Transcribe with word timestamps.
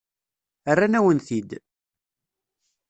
Rran-awen-t-id. 0.75 1.49